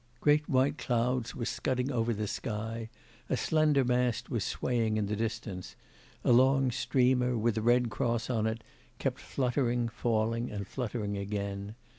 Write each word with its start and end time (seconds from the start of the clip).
Great 0.19 0.49
white 0.49 0.79
clouds 0.79 1.35
were 1.35 1.45
scudding 1.45 1.91
over 1.91 2.11
the 2.11 2.25
sky, 2.25 2.89
a 3.29 3.37
slender 3.37 3.85
mast 3.85 4.31
was 4.31 4.43
swaying 4.43 4.97
in 4.97 5.05
the 5.05 5.15
distance, 5.15 5.75
a 6.23 6.31
long 6.31 6.71
streamer, 6.71 7.37
with 7.37 7.55
a 7.55 7.61
red 7.61 7.91
cross 7.91 8.27
on 8.27 8.47
it, 8.47 8.63
kept 8.97 9.19
fluttering, 9.21 9.87
falling, 9.87 10.49
and 10.49 10.65
fluttering 10.67 11.17
again. 11.19 11.75